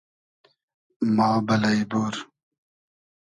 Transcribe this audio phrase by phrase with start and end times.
[1.15, 2.15] ما بئلݷ بور